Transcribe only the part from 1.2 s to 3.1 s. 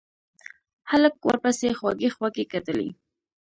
ورپسې خوږې خوږې کتلې.